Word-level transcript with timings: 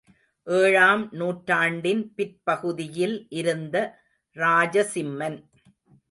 ஏழாம் 0.47 1.03
நூற்றாண்டின் 1.11 2.01
பிற்பகுதியில் 2.15 3.15
இருந்த 3.29 3.75
ராஜசிம்மன். 4.37 5.37